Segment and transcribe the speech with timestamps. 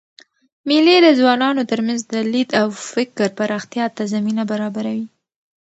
[0.67, 5.05] مېلې د ځوانانو ترمنځ د لید او فکر پراختیا ته زمینه برابروي.